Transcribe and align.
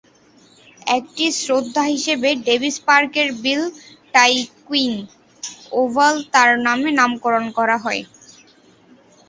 একটি 0.87 1.25
শ্রদ্ধা 1.39 1.83
হিসেবে, 1.93 2.29
ডেভিস 2.45 2.75
পার্কের 2.87 3.29
বিল 3.43 3.63
টাইকুইন 4.13 4.93
ওভাল 5.73 6.13
তার 6.33 6.51
নামে 6.67 6.89
নামকরণ 6.99 7.45
করা 7.57 7.77
হয়। 7.83 8.01